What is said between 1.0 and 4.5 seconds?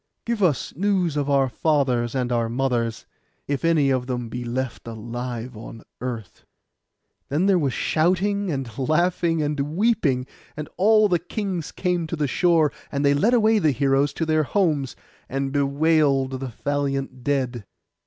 of our fathers and our mothers, if any of them be